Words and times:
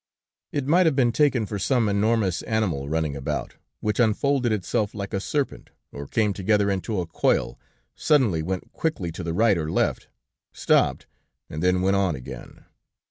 It 0.51 0.65
might 0.65 0.87
have 0.87 0.95
been 0.95 1.11
taken 1.11 1.45
for 1.45 1.59
some 1.59 1.87
enormous 1.87 2.41
animal 2.41 2.89
running 2.89 3.15
about, 3.15 3.57
which 3.81 3.99
unfolded 3.99 4.51
itself 4.51 4.95
like 4.95 5.13
a 5.13 5.19
serpent, 5.19 5.69
or 5.91 6.07
came 6.07 6.33
together 6.33 6.71
into 6.71 7.01
a 7.01 7.05
coil, 7.05 7.59
suddenly 7.93 8.41
went 8.41 8.71
quickly 8.71 9.11
to 9.11 9.23
the 9.23 9.35
right 9.35 9.59
or 9.59 9.69
left, 9.69 10.07
stopped, 10.53 11.05
and 11.51 11.61
then 11.61 11.83
went 11.83 11.97
on 11.97 12.15
again. 12.15 12.65